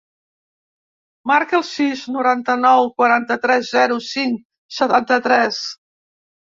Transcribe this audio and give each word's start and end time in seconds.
Marca 1.31 1.55
el 1.59 1.65
sis, 1.67 2.01
noranta-nou, 2.17 2.91
quaranta-tres, 3.03 3.71
zero, 3.77 4.03
cinc, 4.11 4.43
setanta-tres. 4.81 5.67